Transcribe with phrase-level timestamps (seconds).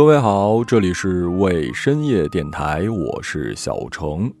[0.00, 4.32] 各位好，这里是为深夜电台，我是小程。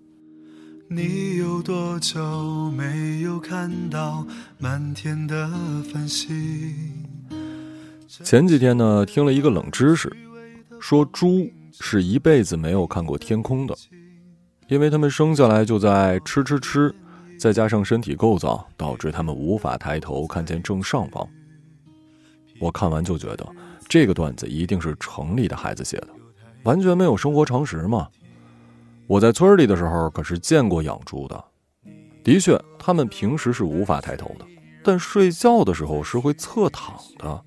[0.88, 5.46] 你有多久没有看到满天的
[5.92, 6.74] 繁星？
[8.08, 10.10] 前几天呢，听了一个冷知识，
[10.80, 11.46] 说猪
[11.78, 13.76] 是一辈子没有看过天空的，
[14.68, 16.90] 因为他们生下来就在吃吃吃，
[17.38, 21.28] 再加上身体构造，导致他们无法抬头看见正上方。
[22.58, 23.46] 我看完就觉得。
[23.90, 26.08] 这个段子一定是城里的孩子写的，
[26.62, 28.08] 完全没有生活常识嘛！
[29.08, 31.44] 我在村里的时候可是见过养猪的，
[32.22, 34.46] 的确，他们平时是无法抬头的，
[34.84, 37.44] 但睡觉的时候是会侧躺的。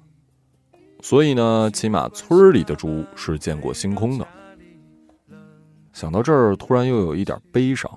[1.01, 4.27] 所以呢，起码村里的猪是见过星空的。
[5.93, 7.89] 想到这儿，突然又有一点悲伤：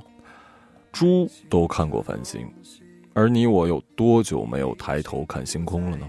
[0.92, 2.48] 猪都看过繁星，
[3.12, 6.08] 而你我有多久没有抬头看星空了呢？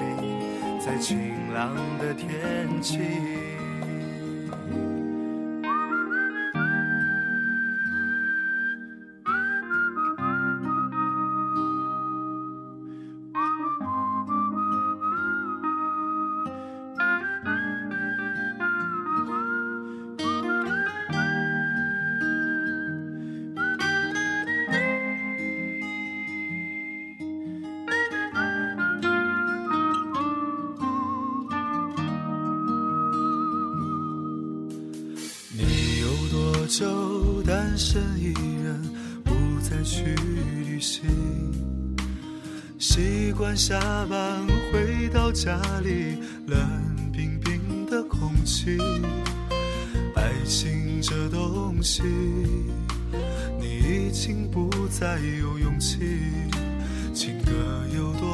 [1.53, 3.50] 冷的天气。
[37.71, 38.81] 单身一人，
[39.23, 40.03] 不再去
[40.65, 41.07] 旅行。
[42.77, 46.17] 习惯下班回到家里，
[46.47, 46.59] 冷
[47.13, 48.77] 冰冰的空气。
[50.15, 52.03] 爱情这东西，
[53.57, 55.99] 你已经不再有勇气。
[57.13, 57.51] 情歌
[57.95, 58.33] 有多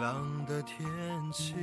[0.00, 0.86] 朗的天
[1.32, 1.54] 气。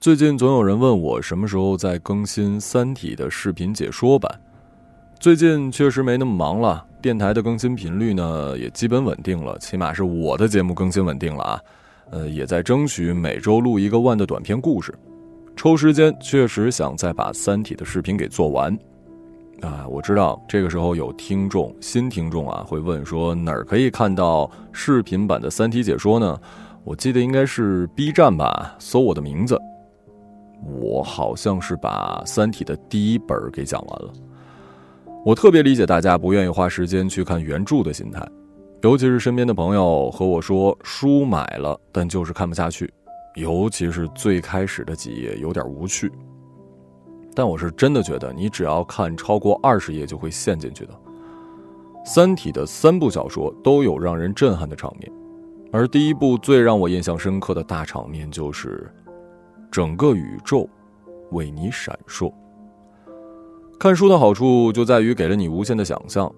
[0.00, 4.40] 最近总有人问我什么时候再更新《三体》的视频解说版。
[5.20, 11.60] 最近确实没那么忙了，电台的更新频率呢也基本稳定了，起码是我的节目更新稳定了啊。
[12.10, 14.94] 呃，也在争取每周录一个万的短篇故事，
[15.56, 18.76] 抽时间确实想再把《三体》的视频给做完。
[19.62, 26.38] 啊，我知道这个时候有听众新听众啊会问说哪儿可以看到视频版的《三体》解说呢？
[26.84, 29.58] 我记得应该是 B 站吧，搜我的名字。
[30.80, 34.12] 我好像是把《三体》的第一本给讲完了。
[35.24, 38.24] 我特别理解大家不愿意花时间去看原著的心态，
[38.82, 42.88] 尤其是身边的朋友和我说书买了，但就是看不下去，
[43.34, 46.12] 尤其是最开始的几页有点无趣。
[47.36, 50.92] 但我是真的觉得，你只要看超过二十页就会陷进去的。
[52.04, 55.12] 《三体》的三部小说都有让人震撼的场面，
[55.70, 58.90] 而第一部最让我印象深刻的大场面就是。
[59.68, 60.66] 整个宇宙
[61.32, 62.32] 为你闪烁。
[63.78, 66.32] 看书的好处就在于给了你无限的想象。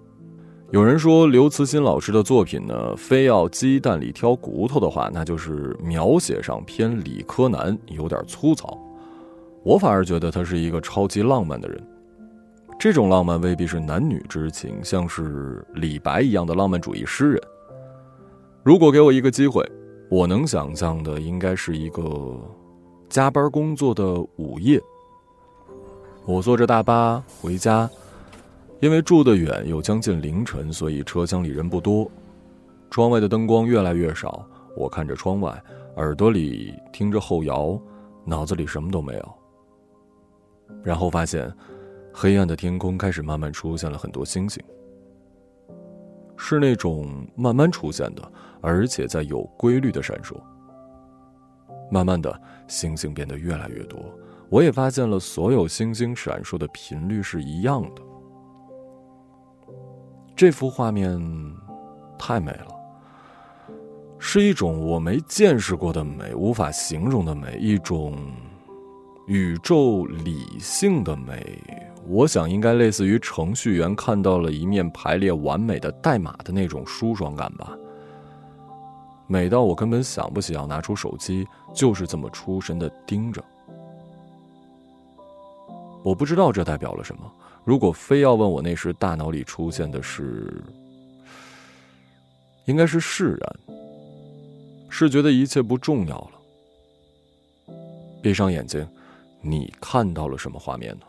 [0.73, 8.77] 有人说刘慈欣老师的作品呢，非要鸡蛋里挑骨头的话，那就是描写上偏理科男，有点粗糙。
[9.69, 11.79] 我反而觉得他是一个超级浪漫的人。
[12.81, 17.43] 这种浪漫未必是男女之情，像是李白一样的浪漫主义诗人。
[18.63, 19.63] 如果给我一个机会，
[20.09, 22.03] 我能想象的应该是一个。
[23.11, 24.81] 加班工作的午夜，
[26.25, 27.89] 我坐着大巴回家，
[28.81, 32.11] 因为住得远又将近凌晨，所以车厢里人不多。
[32.91, 35.63] 窗外的灯光越来越少，我看着窗外，
[35.97, 37.79] 耳朵里听着后摇，
[38.25, 39.38] 脑子里什么都没有。
[40.89, 41.53] 然后发现，
[42.15, 44.65] 黑暗的天空开始慢慢出现了很多星星，
[46.35, 48.33] 是那种慢慢出现的，
[48.63, 50.35] 而且在有规律的闪烁。
[51.91, 54.01] 慢慢的，星星变得越来越多。
[54.49, 58.01] 我也发现了，所有星星闪烁的频率是一样的。
[60.35, 61.21] 这幅画面
[62.19, 62.75] 太美了，
[64.19, 68.17] 是一种我没见识过的美，无法形容的美，一种
[69.29, 71.63] 宇宙理性的美。
[72.07, 77.77] 我想，应该类似于程序员看到了一面排列完美的代码的那种舒爽感吧。
[79.27, 83.45] 美到我根本想不起要拿出手机，就是这么出神的盯着。
[86.03, 87.31] 我不知道这代表了什么。
[87.65, 90.65] 如果非要问我那时大脑里出现的是，
[92.65, 93.77] 应该是释然，
[94.89, 96.33] 是觉得一切不重要了。
[98.23, 98.89] 闭上眼睛，
[99.41, 101.07] 你看到了什么画面呢？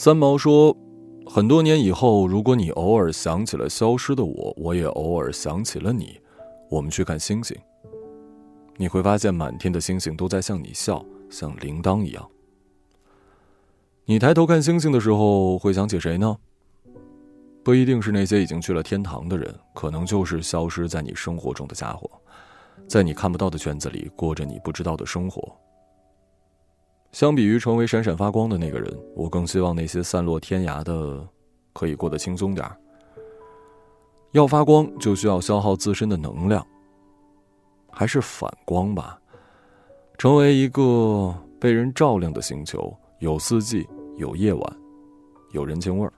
[0.00, 0.76] 三毛说
[1.26, 6.20] ：“很多年以后，如果你偶尔想起了消失的我，我也偶尔想起了你，
[6.70, 7.56] 我们去看星星。
[8.76, 12.24] 你会发现满天的星星都在向你笑，像铃铛一样。
[14.04, 16.38] 你抬头看星星的时候，会想起谁呢？
[17.64, 22.08] 不一定是那些已经去了天堂的人，可能就是消失在你生活中的家伙，
[22.86, 25.52] 在你看不到的圈子里过着你不知道的生活。”
[27.12, 31.26] 相比于成为闪闪发光的那个人，我更希望那些散落天涯的
[31.72, 32.76] 可以过得轻松点儿。
[34.32, 36.64] 要发光就需要消耗自身的能量，
[37.90, 39.18] 还是反光吧，
[40.18, 44.76] 成为一个被人照亮的星球，有四季，有夜晚，
[45.52, 46.12] 有人情味儿。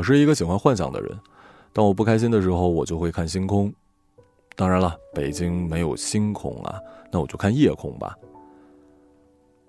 [0.00, 1.14] 我是一个喜欢幻想的人，
[1.74, 3.70] 当我不开心的时候，我就会看星空。
[4.56, 6.80] 当然了，北京没有星空啊，
[7.12, 8.16] 那我就看夜空吧。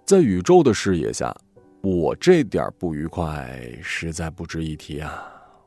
[0.05, 1.35] 在宇宙的视野下，
[1.81, 5.21] 我这点不愉快实在不值一提啊！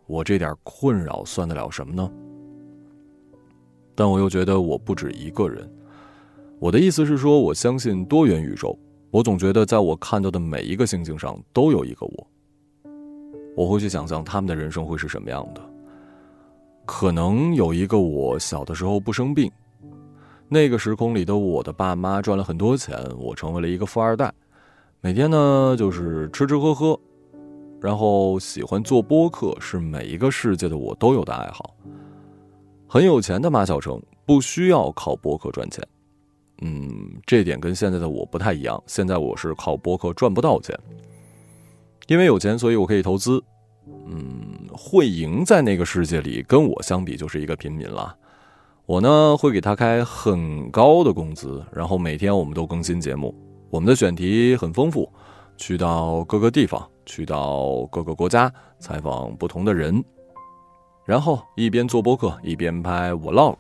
[0.07, 2.11] 我这点困扰算得了什么呢？
[3.95, 5.71] 但我又觉得我不止一个人。
[6.59, 8.75] 我的意思是说，我相信多元宇宙。
[9.11, 12.27] 我总觉得，在我看到的每一个星星上，都有一个我。
[13.57, 15.61] 我会去想象他们的人生会是什么样的。
[16.87, 19.51] 可能有一个我小的时候不生病，
[20.49, 24.33] 那个时空里的我的爸妈赚了很多钱，我成为了一个富二代，
[25.01, 26.99] 每天呢就是吃吃喝喝，
[27.81, 31.75] 然后喜欢做播客，是每一个世界的我都有的爱好。
[32.87, 35.83] 很有钱的马小成不需要靠播客赚钱，
[36.61, 38.83] 嗯，这点跟现在的我不太一样。
[38.87, 40.79] 现在我是靠播客赚不到钱。
[42.07, 43.43] 因为有钱，所以我可以投资。
[44.07, 48.17] 嗯，慧莹在那个世界里跟我相比就是一个平民了。
[48.87, 53.35] 我呢会给他开很高的工资，然后每天我们都更新节目，
[53.71, 55.11] 我们的选题很丰富，
[55.57, 60.05] 去到各个地方，去到各个国家采访不同的人，
[61.07, 63.57] 然后一边做播客一边拍 vlog。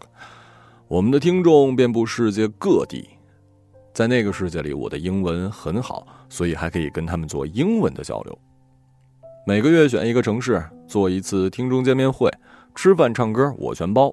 [0.88, 3.08] 我们的听众遍布世界各地。
[3.94, 8.36] 在那个世界里，我的英文很好，所以还可以跟他们做英文的交流。
[9.46, 12.28] 每个月选一个城市做一次听众见面会，
[12.74, 14.12] 吃饭唱歌我全包。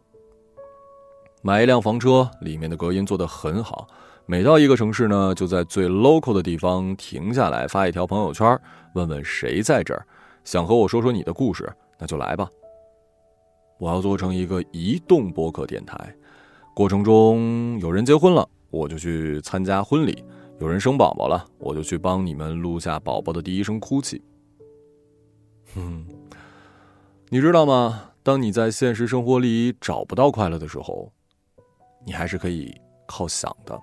[1.42, 3.88] 买一辆房车，里面的隔音做得很好。
[4.28, 8.56] 每到一个城市呢，就在最 local 的地方停下来发一条朋友圈，
[8.94, 10.06] 问问谁在这儿，
[10.44, 12.48] 想和我说说你的故事，那就来吧。
[13.80, 16.16] 我要做成一个移动播客电台，
[16.76, 18.48] 过程中有人结婚了。
[18.72, 20.24] 我就去参加婚礼，
[20.60, 24.20] 有人生宝宝了，我就去帮你们录下宝宝的第一声哭泣。
[25.76, 26.06] 哼，
[27.30, 28.08] 你知道吗？
[28.24, 31.12] 当你在现实生活里找不到快乐的时候，
[32.06, 32.72] 你还是可以
[33.08, 33.82] 靠想的。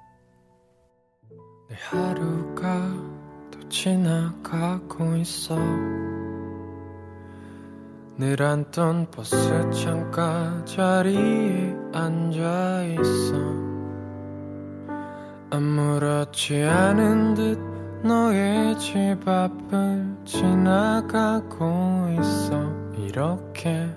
[15.50, 17.58] 아무렇지 않은 듯
[18.02, 23.88] 너의 집 앞을 지나가고 있어 이렇게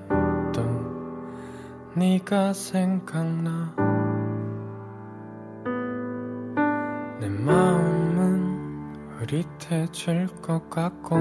[0.54, 0.64] 또
[1.96, 3.76] 네가 생각나
[7.20, 11.18] 내 마음은 흐릿해질 것 같고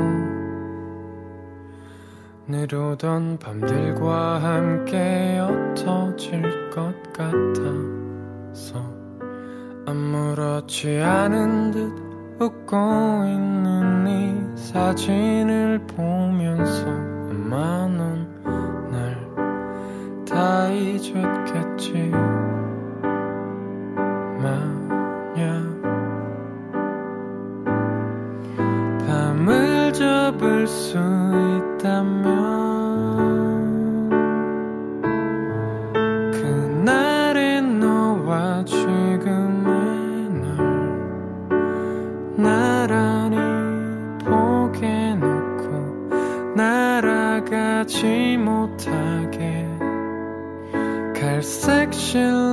[2.47, 9.00] 늘오던 밤들과 함께 옅어질 것 같아서
[9.87, 12.11] 아무렇지 않은 듯
[12.41, 12.77] 웃고
[13.27, 17.87] 있는 네 사진을 보면서 아마
[20.27, 22.13] 넌날다 잊었겠지
[47.91, 49.67] 알지 못하게.
[51.21, 52.50] 갈색 실로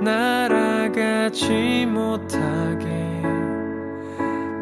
[0.00, 2.86] 날아가지 못하게.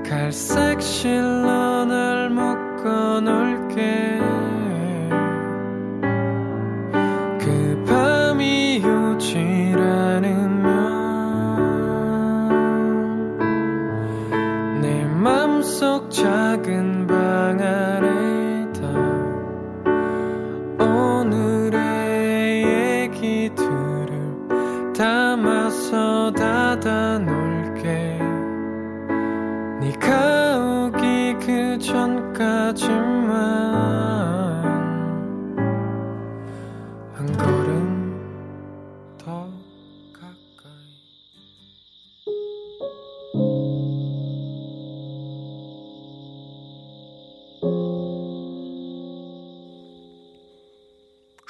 [0.09, 4.21] 갈색 실론을 묶어 놓을게.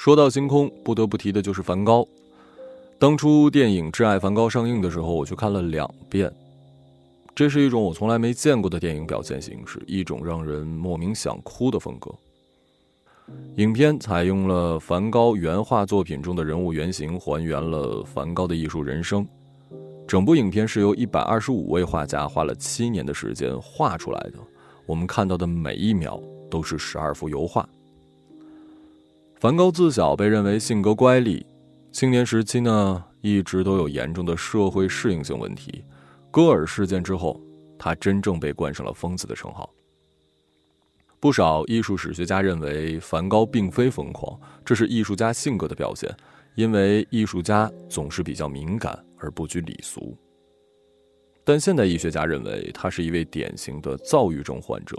[0.07, 2.07] 说到星空，不得不提的就是梵高。
[2.97, 6.33] 当初电影《挚爱梵高》上映的时候，我去看了两遍。
[7.35, 12.09] 这是一种我从来没见过的电影表现形式，一种让人莫名想哭的风格。
[13.57, 19.27] 影片采用了梵高原画作品中的人物原型，还原了梵高的艺术人生。
[20.07, 24.39] 整部影片是由一百二十五位画家花了七年的时间画出来的。
[24.85, 26.17] 我们看到的每一秒
[26.49, 27.67] 都是十二幅油画。
[29.39, 31.45] 梵高自小被认为性格乖戾，
[31.91, 35.85] 青年时期呢一直都有严重的社会适应性问题。
[36.31, 37.39] 戈尔事件之后，
[37.77, 39.71] 他真正被冠上了疯子的称号。
[41.19, 46.09] 不少艺术史学家认为，梵高并非疯狂，这是艺术家性格的表现，
[46.55, 50.17] 因为艺术家总是比较敏感而不拘礼俗。
[51.43, 54.97] 但现代医学家认为，他是一位典型的躁郁症患者。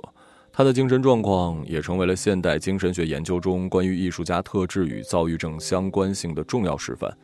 [0.58, 7.16] 他的精神状况也成为了现代精神学研究中关于艺术家特质与躁郁症相关性的重要示范。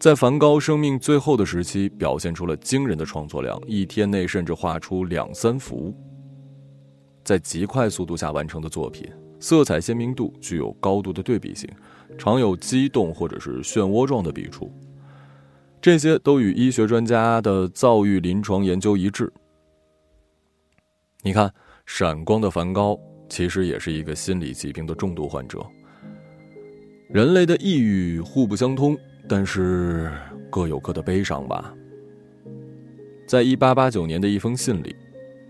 [0.00, 5.94] 在梵高生命最后的时期，表现出了惊人的创作量，一天内甚至画出两三幅。
[7.22, 9.06] 在极快速度下完成的作品，
[9.38, 11.68] 色彩鲜明度具有高度的对比性，
[12.16, 14.72] 常有激动或者是漩涡状的笔触。
[15.78, 19.30] 这些都与医学专家的躁郁临床研究一致。
[21.20, 21.52] 你看。
[21.86, 25.64] 闪光的梵高其实也是一个心理疾病的重度患者。
[27.08, 28.96] 人类的抑郁互不相通，
[29.28, 30.10] 但是
[30.50, 31.74] 各有各的悲伤吧。
[33.26, 34.96] 在一八八九年的一封信里，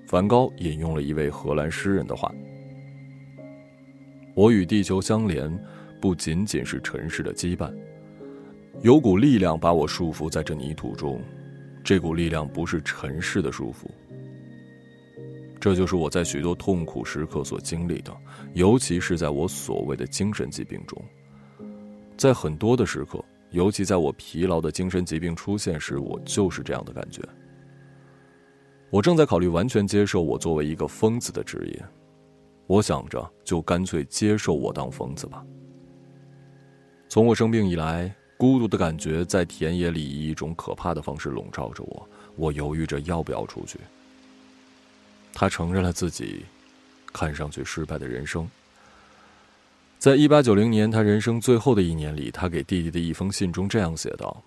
[0.06, 2.30] 梵高引用了一位荷兰诗人的话
[4.34, 5.50] ：“我与地球相连，
[6.00, 7.72] 不仅仅是尘世的羁绊，
[8.82, 11.20] 有股力量把我束缚在这泥土中，
[11.82, 13.88] 这股力量不是尘世的束缚。”
[15.64, 18.14] 这就是我在许多痛苦时刻所经历的，
[18.52, 21.02] 尤其是在我所谓的精神疾病中。
[22.18, 27.22] 在很多的时刻，尤其在我疲劳的精神疾病出现时，我就是这样的感觉。
[28.90, 31.82] 我正在考虑完全接受我作为一个疯子的职业，
[32.66, 35.42] 我想着就干脆接受我当疯子吧。
[37.08, 43.80] 从我生病以来，孤独的感觉在田野里以一种可怕的方式笼罩着我，我犹豫着要不要出去。
[45.34, 46.44] 他承认了自己
[47.12, 48.48] 看上去失败的人生。
[49.98, 54.42] 在一八九零年，他人生最后的一年里，他给弟弟的一封信中这样写道：“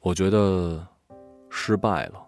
[0.00, 0.86] 我觉得
[1.48, 2.22] 失败了，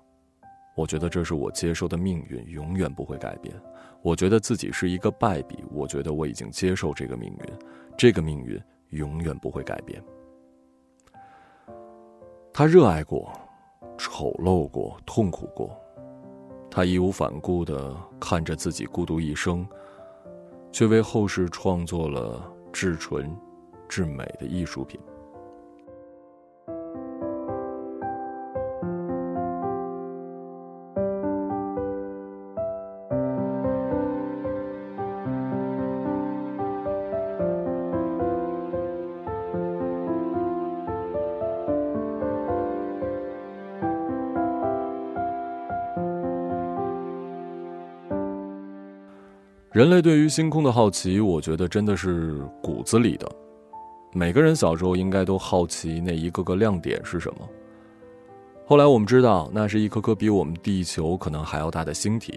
[0.75, 3.55] 我觉得这是我接受的命运，永远不会改变。
[4.01, 7.59] 我觉得自己是一个败笔，我觉得我已经接受这个命运，
[7.99, 8.59] 这个命运
[8.91, 10.03] 永远不会改变。”
[12.51, 13.31] 他热爱过，
[13.99, 15.79] 丑陋过，痛苦过。
[16.79, 19.67] 他义无反顾地看着自己孤独一生，
[20.71, 22.41] 却为后世创作了
[22.73, 23.37] 至纯、
[23.89, 25.01] 至美的艺术品。
[49.79, 53.31] 人类对于星空的好奇，我觉得真的是骨子里的。
[54.13, 57.49] 每个人小时候应该都好奇那一个个亮点是什么。
[58.67, 62.37] 后来我们知道，那是一颗颗比我们地球可能还要大的星体。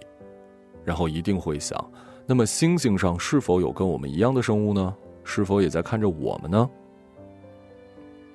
[0.86, 1.84] 然后一定会想，
[2.28, 4.96] 那么星星上是否有跟我们一样的生物呢？
[5.24, 6.70] 是否也在看着我们呢？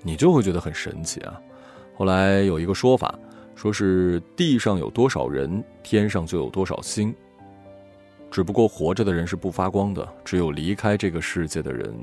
[0.02, 1.40] 你就会觉得很神奇啊。
[1.94, 3.16] 后来有一个说法，
[3.54, 7.14] 说是地上有多少人，天上就有多少星。
[8.30, 11.94] 只不过活着的人是不发光的，只有离开这个世界的人，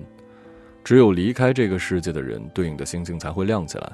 [0.84, 3.92] 只有离开这个世界的人，对应的星星才会亮起来。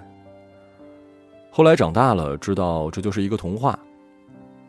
[1.52, 3.78] 后来长大了，知道这就是一个童话。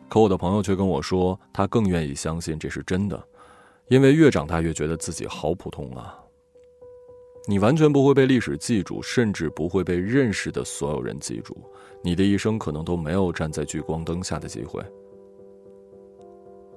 [0.09, 3.23] 可我的朋友却跟我说，他更愿意相信这是真的，
[3.89, 6.19] 因为越长大越觉得自己好普通啊。
[7.47, 11.57] 你完全不会被历史记住，甚至不会被认识的所有人记住，
[12.03, 14.83] 你的一生可能都没有站在聚光灯下的机会。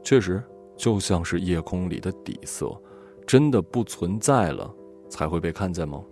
[0.04, 0.43] 确实，
[0.84, 2.78] 就像是夜空里的底色，
[3.26, 4.69] 真的不存在了，
[5.08, 6.04] 才会被看见吗？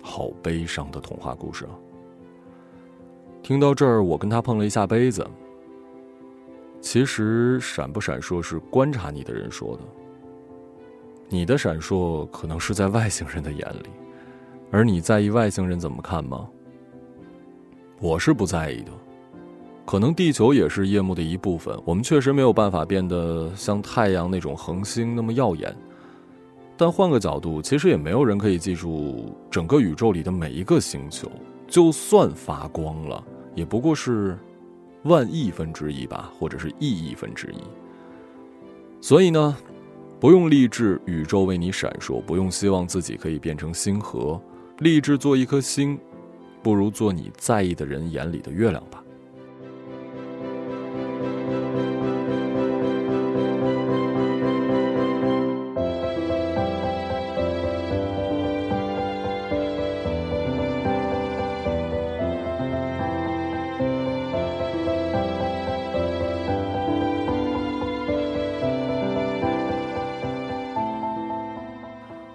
[0.00, 1.76] 好悲伤的童话故事啊！
[3.42, 5.22] 听到这儿，我跟他碰了一下杯子。
[6.80, 9.82] 其实，闪不闪烁是观察你的人说的。
[11.28, 13.90] 你的闪烁可能是在外星人的眼里，
[14.72, 16.48] 而你在意外星人怎么看吗？
[18.00, 18.90] 我是不在意的。
[19.84, 25.76] 可能地球也是夜幕的一部分，我们确实没有办法变得像太阳那种恒星那么耀眼。
[26.74, 31.30] 但换个角度，其实也没有人可以记住整个宇宙里的每一个星球。
[31.66, 33.22] 就算发光了，
[33.54, 34.38] 也不过是
[35.02, 37.58] 万亿分之一吧，或者是亿亿分之一。
[39.02, 39.54] 所以呢，
[40.18, 44.40] 不用立志宇宙为你闪烁，不用希望自己可以变成星河，
[44.82, 45.96] 立志做一颗星，
[46.60, 49.01] 不如做你在意的人眼里的月亮吧。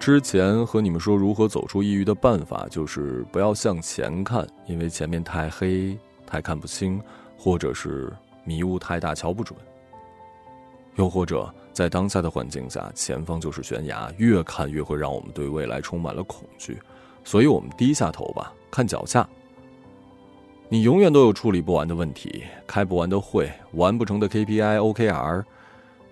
[0.08, 7.02] 之前和你们说如何走出抑郁的办法，就是不要向前看，因为前面太黑、太看不清，
[7.38, 8.16] 或者是
[8.46, 9.60] 迷雾太大瞧不准。
[10.96, 16.80] 又或者在当下的环境下，前方就是悬崖，越看越会让我们对未来充满了恐惧，
[17.26, 19.28] 所以我们低下头吧，看脚下。
[20.70, 25.44] 你永远都有处理不完的问题，开不完的会，完不成的 KPI、OKR，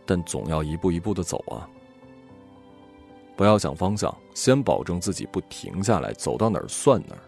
[0.05, 1.63] 但总要一步一步的走啊。
[3.35, 7.21] 不要想方向，先保证自己不停下来，走到哪儿算哪儿。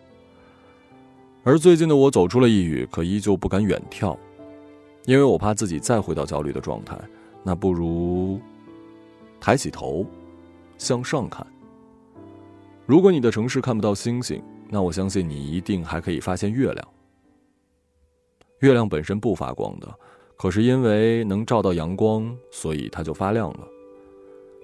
[1.43, 4.17] 而最近的我走出了抑郁，可依旧不敢远眺，
[5.05, 6.97] 因为我怕自己再回到焦虑的状态。
[7.43, 8.39] 那不如
[9.39, 10.05] 抬起头，
[10.77, 11.45] 向上看。
[12.85, 16.87] 如果你的城市看不到星星，那我相信你一定还可以发现月亮。
[18.59, 19.93] 月亮本身不发光的，
[20.35, 23.67] 可是因为能照到阳光，所以它就发亮了。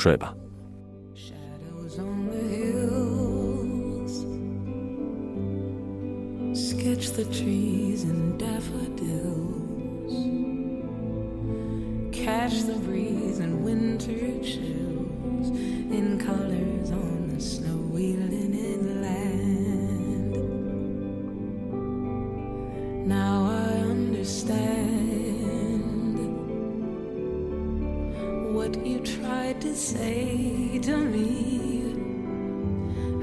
[0.00, 0.34] 睡吧。
[6.54, 7.69] Sketch the trees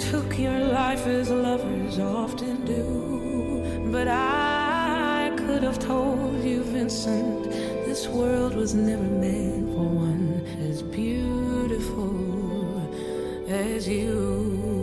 [0.00, 3.90] Took your life as lovers often do.
[3.92, 7.44] But I could have told you, Vincent,
[7.84, 12.16] this world was never meant for one as beautiful
[13.48, 14.79] as you.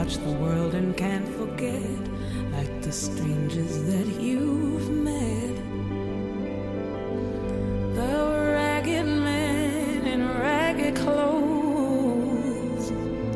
[0.00, 2.00] Watch the world and can't forget,
[2.52, 5.56] like the strangers that you've met.
[7.96, 8.14] The
[8.56, 12.86] ragged men in ragged clothes,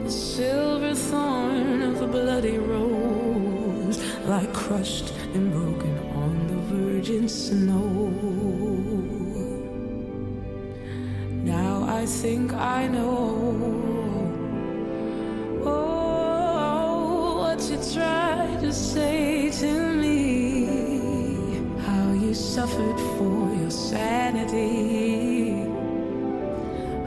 [0.05, 8.09] the silver thorn of the bloody rose, like crushed and broken on the virgin snow.
[11.45, 13.94] Now I think I know.
[18.75, 20.67] Say to me.
[21.87, 25.63] How you suffered for your sanity.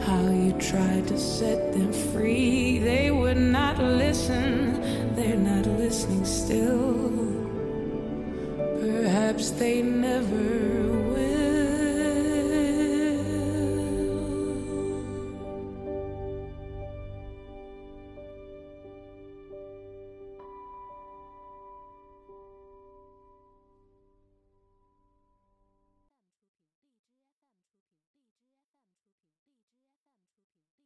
[0.06, 2.80] How you tried to set them free.
[2.80, 5.16] They would not listen.
[5.16, 7.12] They're not listening still.
[8.80, 9.97] Perhaps they.